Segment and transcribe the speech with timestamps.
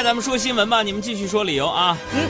[0.00, 1.98] 来，咱们说新闻吧，你们继续说理由啊。
[2.14, 2.20] 嗯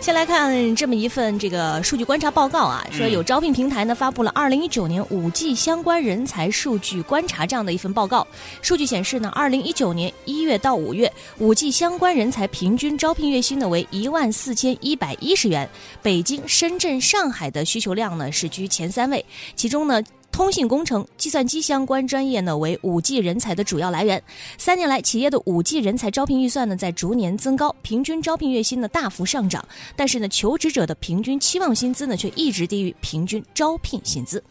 [0.00, 8.26] 先来看这么一份这个数据观察报告啊，说有招聘平台呢发布了二零一九年五 G 相关人才数据观察这样的一份报告。
[8.62, 15.70] 数据显示呢，二零一九年一月到五月，五 G 相关人才平均招聘月薪呢为一万四千一百一十元，
[16.02, 19.24] 北京、深圳、上海的需求量呢是居前三位，
[19.54, 20.02] 其中呢。
[20.32, 24.20] 通信工程、计算机相关专业呢，为五 G 人才的主要来源。
[24.56, 29.62] 三年来，企业的五 G 人才招聘预算呢，在逐年增高，平均招聘月薪呢大幅上涨。
[29.94, 34.42] 但是呢，求职者的平均期望薪资呢，却一直低于平均招聘薪资。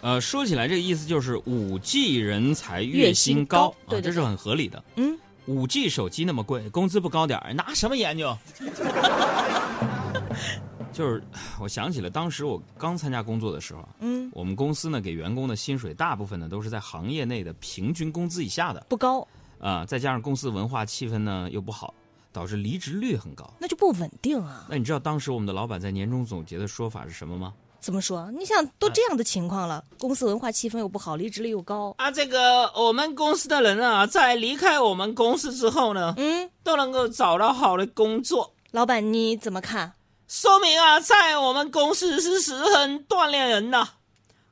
[0.00, 4.80] 呃，说起来，这个意思就是五 G 人才月薪高，对，这是很合理的。
[4.94, 8.38] 嗯，五 G 手机那么贵，工资不高点儿，拿什么研究？
[10.98, 11.22] 就是，
[11.60, 19.24] 我想起了当时我刚参加工作的时候，嗯，我们公司呢给员工的薪水大部分呢都是在行业内的平均工资以下的，不高
[19.60, 21.94] 啊，再加上公司文化气氛呢又不好，
[22.32, 24.66] 导致离职率很高，那就不稳定啊。
[24.68, 27.54] 那你知道当时我们的老板在年终总结的说法是什么吗？
[27.78, 28.28] 怎么说？
[28.32, 38.52] 你想都这样的情况了，公司文化气氛又不好，离职率又高啊，这个我们公司的人啊，在离开我们公司之后呢，嗯，都能够找到好的工作。
[38.72, 39.92] 老板你怎么看？
[40.28, 43.88] 说明啊，在我们公司是十分锻炼人呐，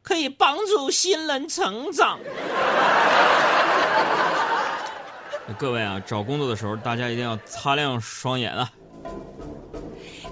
[0.01, 2.19] 可以帮助新人成长。
[5.59, 8.73] 各位啊，找工作的时候大家一定要擦亮双眼啊。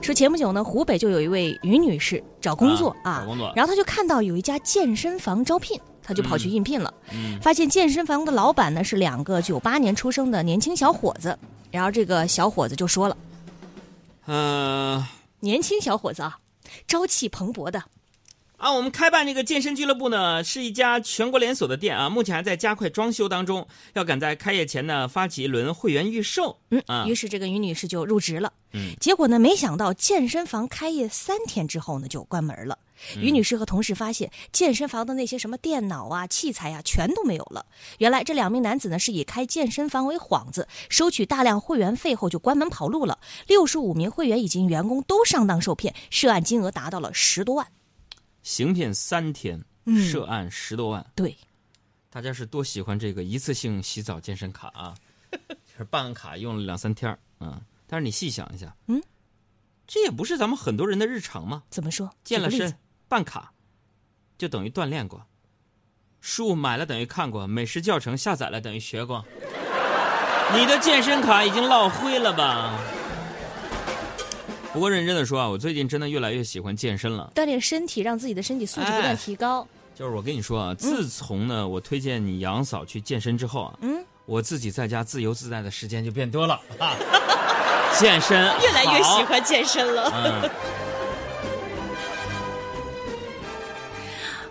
[0.00, 6.92] 说前不久呢，湖北就有一位于女士找工作啊，找工作，然后她就看到有一家健身房招聘，她就跑去应聘了。
[7.12, 11.38] 嗯，发现健身房的老板呢是两个九八年出生的年轻小伙子，
[11.70, 13.16] 然后这个小伙子就说了，
[14.26, 15.04] 嗯。
[15.44, 16.38] 年轻小伙子啊，
[16.88, 17.84] 朝气蓬勃的。
[18.56, 26.58] 啊，我们开办这个健身俱乐部呢，是一家全国连锁的店啊，目前还在加快装修当中，要赶在开业前呢发起一轮会员预售。
[26.70, 28.52] 嗯，于是这个于女士就入职了。
[28.72, 32.78] 嗯，结果呢，没想到健身房开业三天之后呢，就关门了。
[33.20, 37.66] 于女士和同事发现，健身房的那些什么电脑啊、器材啊，全都没有了。
[37.98, 43.18] 原来这两名男子呢，是以开健身房为幌子，收取大量会员费后就关门跑路了。
[43.48, 47.66] 六十五名会员以及员工都上当受骗，涉案金额达到了十多万。
[48.44, 49.60] 行骗三天，
[50.08, 51.04] 涉案十多万。
[51.16, 51.36] 对，
[52.10, 54.94] 大家是多喜欢这个一次性洗澡健身卡啊？
[55.32, 59.02] 就是办卡用了两三天嗯，但是你细想一下，嗯，
[59.86, 61.64] 这也不是咱们很多人的日常吗？
[61.70, 62.08] 怎么说？
[62.22, 62.72] 健了身
[63.08, 63.52] 办卡，
[64.38, 65.18] 就等于锻炼过；
[66.20, 69.24] 书买了等于看过；美食教程下载了等于学过。
[70.54, 72.78] 你的健身卡已经落灰了吧？
[74.74, 79.64] 不过认真的说啊，我最近真的越来越喜欢健身了，锻炼身体，让自己的身体素质不断提高。
[79.94, 86.60] 就是我跟你说啊，自从呢我推荐你杨嫂去健身之后啊，嗯，我自己在家自由自在的时间就变多了。
[88.00, 90.10] 健身 越来越喜欢健身了。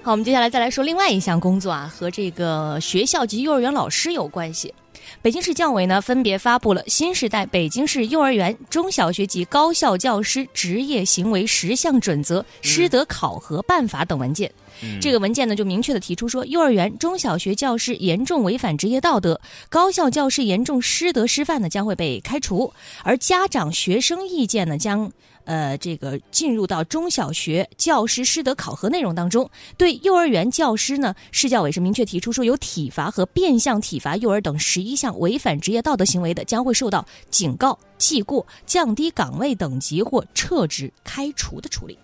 [0.02, 4.74] 好，我们接下来再来说另外一项工作啊，和这个学校及幼儿园老师有关系。
[5.22, 14.52] 北京市教委呢，分别发布了新时代北京市幼儿园、中小学及高校教师职业行为十项准则、师德考核办法等文件。
[15.00, 22.74] 这个文件呢，就明确的提出说，幼儿园、中小学教师严重违反职业道德，高校教师严重师德失范呢，将会被开除。
[23.04, 25.12] 而家长、学生意见呢，将。
[25.46, 41.98] 呃，这个进入到中小学教师师德考核内容当中，对幼儿园教师呢，市教委是明确提出说，有体罚和变相体罚幼儿等十一项违反职业道德行为的，将会受到警告、记过、降低岗位等级或撤职、开除的处理。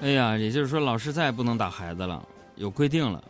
[0.00, 2.26] 哎呀，也就是说，老师再也不能打孩子了，
[2.56, 3.22] 有规定了。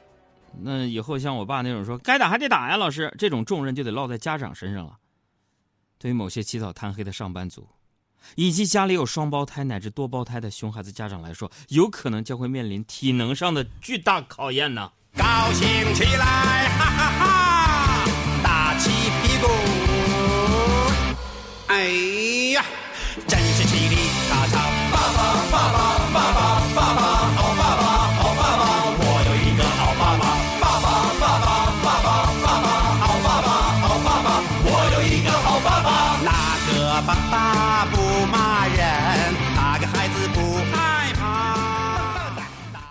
[0.62, 4.92] 那以后像我爸那种说，该打还得打呀，老师，这种重任就得落在家长身上了。
[6.00, 7.68] 对于某些起早贪黑的上班族，
[8.34, 14.91] 以及家里有双胞胎乃至多胞胎的熊孩子家长来说，有可能将会面临体能上的巨大考验呢。
[15.14, 18.04] 高兴起来，哈哈哈！
[18.42, 18.88] 打起
[19.22, 19.47] 屁股，
[21.66, 21.84] 哎
[22.54, 22.64] 呀，
[23.28, 24.09] 真是起立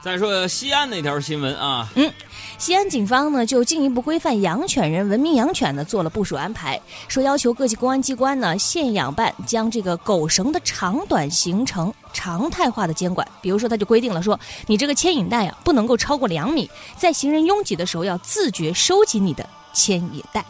[0.10, 2.12] 再说西安那条新闻啊，嗯，
[2.58, 16.68] 西安警方呢就进一步规范养犬人文明养犬呢做了部署安排，说要求各级公安机关呢现养办将这个狗绳的长短形成常态化的监管，比如说他就规定了说，你这个牵引带啊不能够超过两米，
[16.98, 20.44] 在行人拥挤的时候要自觉收紧你的牵引带。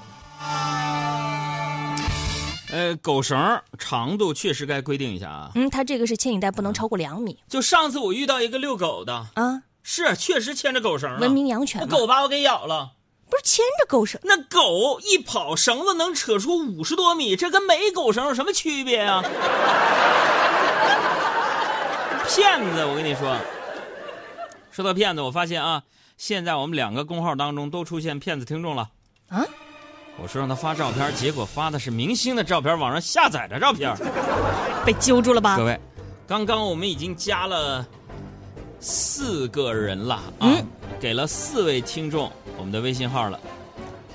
[2.72, 5.52] 呃，狗绳长度确实该规定一下啊。
[5.56, 11.82] 嗯，它这个是牵引带不能超过两米就上次我遇到一个遛狗的，啊，是确实牵着狗绳，文明养犬。
[11.82, 12.92] 那狗把我给咬了。
[13.30, 19.22] 不是牵着狗绳，那狗一跑，绳子能扯出五十多米，这跟没狗绳有什么区别呀、
[22.28, 23.38] 骗子，我跟你说。
[24.72, 25.84] 说到骗子，我发现啊，
[26.18, 28.90] 现在我们两个公号当中都出现骗子听众了。
[29.28, 29.46] 啊？
[30.22, 33.96] 我说让他发照片，结果发的是明星的照片，网上下载的照片。
[34.86, 35.66] 被揪住了吧各？
[35.66, 35.80] 位，
[36.28, 37.86] 刚刚我们已经加了
[38.80, 40.66] 四个人了啊，嗯
[41.00, 43.40] 给了四位听众我们的微信号了，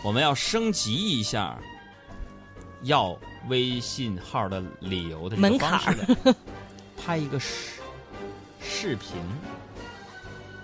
[0.02, 1.56] 我们要升级一下
[2.82, 3.16] 要
[3.48, 6.34] 微信号的理由的这个门槛儿了
[7.04, 7.80] 拍一个视
[8.60, 9.12] 视频，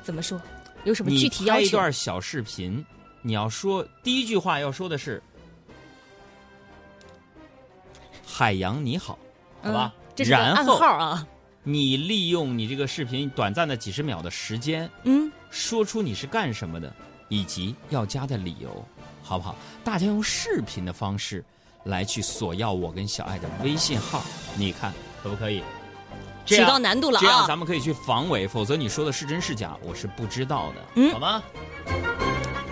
[0.02, 0.40] 怎么说？
[0.84, 1.60] 有什么具体要求？
[1.60, 2.84] 拍一段小视频，
[3.22, 5.22] 你要说第一句话要说的是
[8.30, 9.18] “海洋你好”，
[9.62, 9.92] 好吧？
[9.94, 11.26] 嗯这是暗号啊。
[11.62, 16.92] 你利用你这个视频短暂的几十秒的时间，嗯，说出你是干什么的，
[17.28, 18.84] 以及要加的理由，
[19.22, 19.54] 好不好？
[19.82, 21.44] 大家用视频的方式
[21.84, 24.22] 来去索要我跟小爱的微信号，
[24.56, 24.92] 你看
[25.22, 25.62] 可不可以？
[26.44, 31.42] 提高难度了这样啊咱们可以去防伪，否则你说的是真是假，我是不知道的，嗯好吗？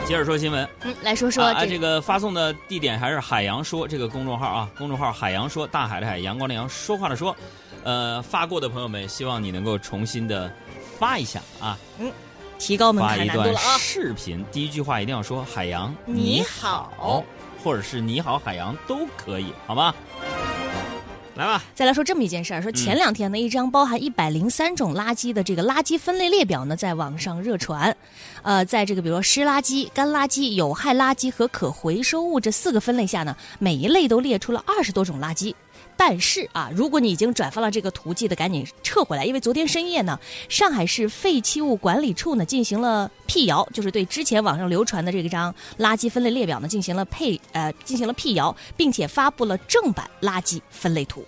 [0.08, 7.37] 接着说新闻，嗯，来说说啊，这这个发送的地点还是海洋说这个公众号啊，公众号海洋说，大海的海，阳光的阳，说话的说，
[7.84, 10.50] 呃，发过的朋友们，希望你能够重新的
[10.99, 12.10] 发一下啊，嗯
[12.58, 13.76] 提高门发一段槛难度了啊。
[13.76, 16.90] 视频，第一句话一定要说海洋你好。
[16.96, 17.25] 好，
[17.62, 19.94] 或者是你好海洋都可以，好吗？
[21.38, 27.96] 来吧，再来说这么一件事儿，说前两天呢，一张包含一百零三种垃圾的这个垃圾分类列表呢，在网上热传。
[28.43, 35.55] 呃，在这个比如说湿垃圾、干垃圾、有害垃圾和可回收物这四个分类下呢，每一类都列出了二十多种垃圾。
[35.96, 51.25] 但是啊，如果你已经转发了这个图，记得赶紧撤回来，因为昨天深夜呢，上海市废弃物管理处呢进行了辟谣，就是对之前网上流传的这张垃圾分类列表呢进行了配呃进行了辟谣，并且发布了正版垃圾分类图。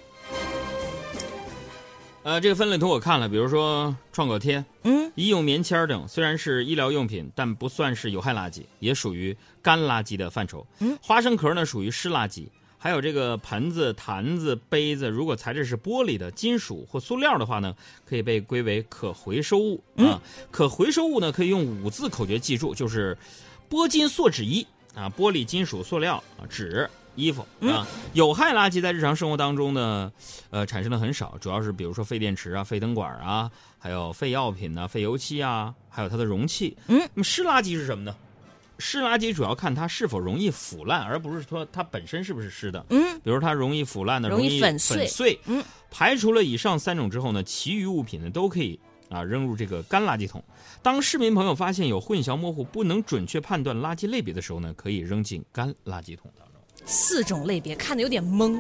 [2.23, 10.65] 呃，这个分类图我看了，比如说创可贴、嗯，医用棉签等，虽然是医疗用品，但不算是有害垃圾，也属于干垃圾的范畴。
[10.81, 12.47] 嗯，花生壳呢属于湿垃圾，
[12.83, 20.21] 还有这个盆子、坛子、杯子，如果材质是玻璃的、金属或塑料的话呢，可以被归为可回收物啊。
[20.51, 23.17] 可回收物呢，可以用五字口诀记住，就是
[23.69, 26.89] 玻金塑纸衣啊，玻璃、金属、塑料啊，纸。
[27.17, 30.11] 衣服啊，有害垃圾在日常生活当中呢，
[30.49, 36.75] 呃，产生的很少，主要是比如说废电池啊、废灯管啊，还有废药品呐、废油漆啊，还有它的容器。
[36.87, 38.15] 嗯，那么湿垃圾是什么呢？
[38.81, 42.85] 湿垃圾主要看它是否容易腐烂，而不是说它本身是不是湿的。
[42.89, 45.39] 嗯，比如它容易腐烂的，容易易粉碎碎。
[45.45, 48.81] 嗯，排除了以上三种之后呢，其余物品呢都可以
[49.11, 50.43] 啊扔入这个干垃圾桶。
[50.83, 56.87] 当市民朋友发现有混淆模糊、不能准确判断垃圾类别的时候呢，可以扔进干垃圾桶当中。
[56.87, 58.59] 四种类别看的有点懵。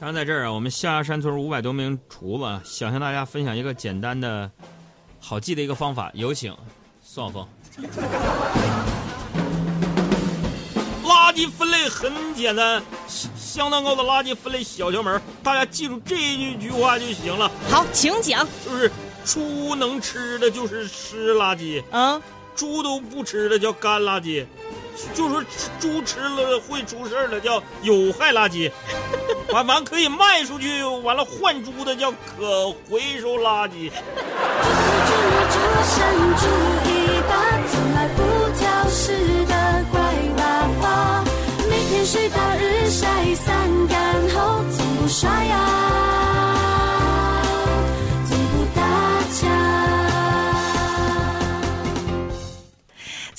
[0.00, 4.50] 当然，在这儿啊，我们象牙山村五百多名厨子想向大家分享一个简单的、
[5.20, 6.10] 好记的一个方法。
[6.14, 6.52] 有请
[7.00, 7.48] 宋晓峰。
[11.24, 18.46] 垃圾分类很简单，相相当高的垃圾分类小窍门，大家记住这一句话就行了，好，请讲。
[18.62, 18.92] 就是
[19.24, 22.20] 猪能吃的就是湿垃圾，啊，
[22.54, 24.44] 猪都不吃的叫干垃圾，
[25.14, 25.42] 就说
[25.80, 28.70] 猪吃了会出事儿的叫有害垃圾，
[29.50, 33.90] 完完可以卖出去，完了换猪的叫可回收垃圾。
[42.04, 45.56] 每天睡到日晒三干后，从不刷牙，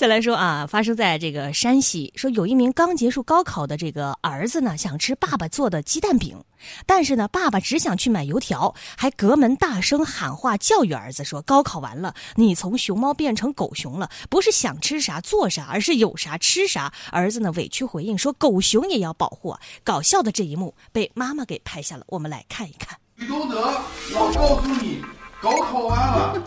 [0.06, 6.44] 再来说啊，发生在这个山西，说有一名刚结束高考的这个儿子呢，想吃爸爸做的鸡蛋饼，
[6.86, 22.96] 但是呢，爸爸只想去买油条，还隔门大声喊话教育儿子说：“高考完了，你从熊猫变成狗熊了，不是想吃啥做啥，而是有啥吃啥。”儿子呢委屈回应说：“狗熊也要保护！”搞笑的这一幕被妈妈给拍下了，我们来看一看。
[23.16, 23.74] 吕东德，
[24.14, 25.02] 我告诉你，
[25.42, 26.42] 高考完了，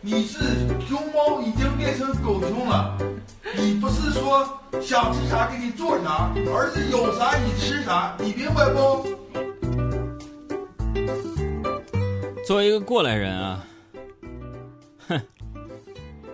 [0.00, 0.38] 你是
[0.86, 2.96] 熊猫已经变成狗熊了。
[3.56, 4.46] 你不是说
[4.80, 9.06] 想吃啥给你做啥，而是有啥你吃啥，你明白不？
[12.46, 13.64] 作为一个过来人啊，
[15.08, 15.20] 哼，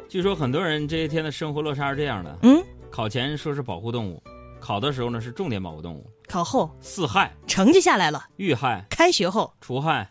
[0.09, 4.23] 据说很多人这些天的生活落差是这样的：嗯，考前说是保护动物，
[4.61, 10.11] 考的时候呢是重点保护动物，考后四害、成绩下来了，遇害、开学后除害，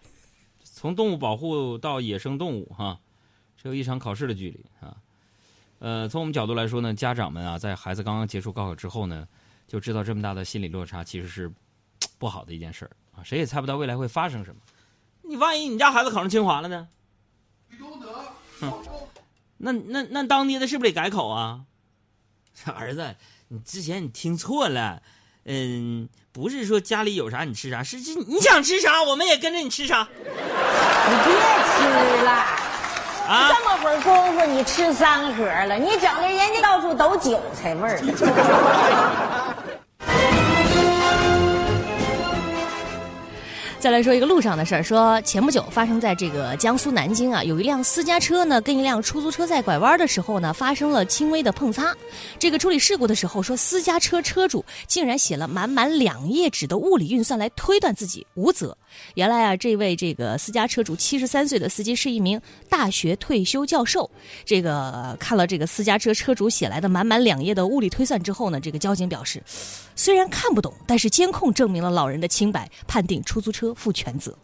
[0.81, 2.99] 从动物保护到野生动物哈，
[3.55, 4.97] 只有一场考试的距离啊。
[5.77, 9.27] 呃，从我们角度来说呢，家长们啊，在孩子刚刚结束高考之后呢，
[9.67, 11.53] 就知道这么大的心理落差其实是
[12.17, 14.59] 不好的一件事儿啊，谁也猜不到未来会发生什么。
[15.21, 16.89] 你万一你家孩子考上清华了呢？
[19.57, 21.63] 那那那当爹的是不是得改口啊？
[22.73, 23.15] 儿子，
[23.49, 25.03] 你之前你听错了，
[25.45, 32.31] 嗯，不是说家里有啥你吃啥，是这你想吃啥，我们也跟着你吃啥你别吃了，
[33.27, 33.49] 啊？
[33.49, 37.99] 这么会儿功夫你吃三盒了，你整的人家到处都韭菜味儿。
[43.81, 51.91] 再来说一个路上的事儿，说前不久发生在这个江苏南京啊，有一辆私家车呢跟一辆出租车在拐弯的时候呢发生了轻微的碰擦。
[52.37, 58.77] 这个处理事故的时候说，私家车车主竟然写了满满两页纸的物理运算来推断自己无责。
[59.15, 64.09] 原来啊，这位这个私家车主七十三岁的司机是一名大学退休教授。
[64.45, 69.41] 这个看了这个私家车车主写来的满满两页的物理推算之后呢，这个交警表示，
[69.95, 74.35] 虽然看不懂，但是监控证明了老人的清白，判定出租车负全责。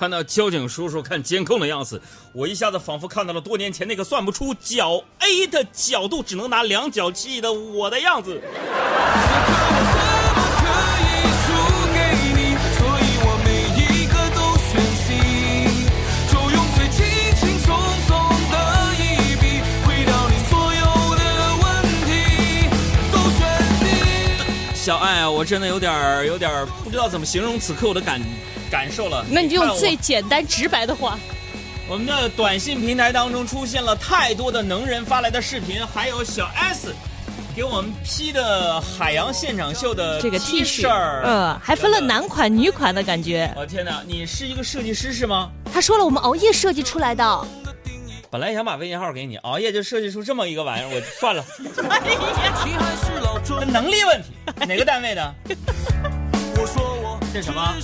[0.00, 2.02] 看到交警叔叔看监控的样子，
[2.34, 8.38] 我一下子仿佛看到了多年前那个算不出角 A 的角度，只能拿量角器的我的样子。
[25.44, 28.18] 我真的有点儿有点儿不知道怎么形容此刻我的感
[28.70, 29.22] 感受了。
[29.28, 31.18] 那你就用最简单直白的话。
[31.86, 36.94] 我们的短信平台当中出现了太多的能人发来的视频，还有小 S
[37.54, 43.52] 给我们 P 的海洋现场秀的这个 T 恤儿，嗯，还分了男款、女款的感觉。
[43.54, 45.50] 我天哪，你是一个设计师是吗？
[45.70, 47.46] 他说了，我们熬夜设计出来的。
[48.34, 51.44] 本来想把微信号给你，熬夜就设计出这么一个玩意儿，我算了，
[53.70, 54.32] 能力问题。
[54.66, 55.34] 哪个单位的？
[56.56, 57.76] 我说我这什么？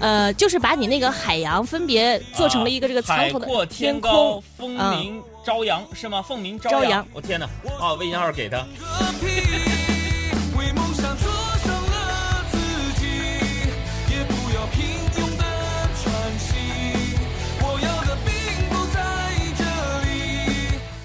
[0.00, 6.20] 呃，就是把你那个海洋分别做成了一个这个苍头的海阔天高空，，风嗯鸣朝阳、是吗？
[6.20, 7.48] 凤鸣朝朝阳我天哪！
[7.80, 8.66] 啊，微信号给他。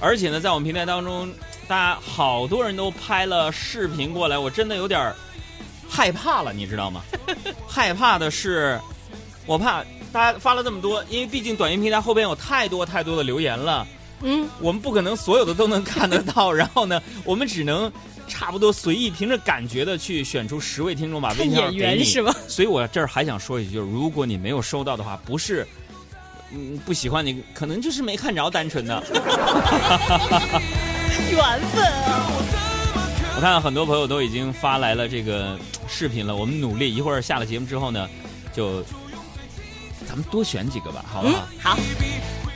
[0.02, 1.30] 而且呢，在我们平台当中，
[1.68, 5.14] 大家好多人都拍了视频过来，我真的有点儿
[5.90, 7.02] 害怕了，你知道吗？
[7.68, 8.80] 害怕的是，
[9.46, 13.86] 我怕大家发了这么多，因为毕竟短音平台后边有太多太多的留言了，
[14.22, 17.92] 嗯，我们不可能所有的都能看得到，然后呢，我们只能
[18.26, 21.78] 差不多随意凭着感觉的去选出十位听众，把微信号演给你。
[21.78, 22.34] 员是吗？
[22.48, 25.68] 所以我这儿还想说一句，就是如果你没有收到的话，不是。
[26.52, 29.04] 嗯，不喜欢你，可能就是没看着，单纯的。
[31.32, 32.30] 缘分啊！
[33.36, 38.10] 我看到很多朋友都已经发来了这个视频了，我们努力一会儿下了节目之后呢，
[38.54, 38.84] 就
[40.08, 41.48] 咱们多选几个吧，好不好？
[41.62, 41.78] 好，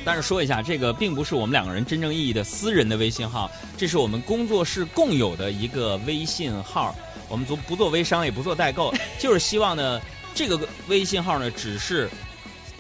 [0.04, 6.96] 但是说一下，这个并不是我们两个人真正意义的私人的微信号，这是我们工作室共有的一个微信号。
[7.30, 10.00] 我们不不做微商，也不做代购，就是希望呢，
[10.36, 12.10] 这个微信号呢，只是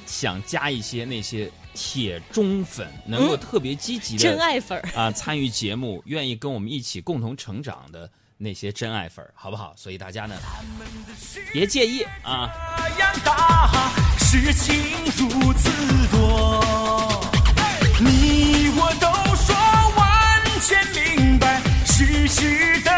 [0.05, 4.89] 想加一些那些铁忠粉，能够特别积极的、真爱粉儿。
[4.95, 9.73] 啊，参与节目，愿意跟我们一起共同成长的那些真爱粉儿，好不好？
[9.75, 10.35] 所以大家呢，
[11.51, 12.51] 别介意啊。
[12.95, 14.75] 这样大，事情
[15.17, 15.69] 如此
[16.11, 16.61] 多，
[17.99, 19.55] 你我都说
[19.97, 20.85] 完全
[21.17, 22.92] 明白事实的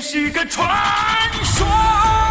[0.00, 0.66] 是个传
[1.44, 2.29] 说。